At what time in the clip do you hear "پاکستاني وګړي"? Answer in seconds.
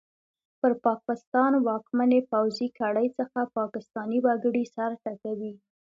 3.57-4.65